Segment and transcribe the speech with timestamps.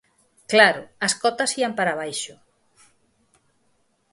[0.51, 2.35] Claro, as cotas ían para abaixo.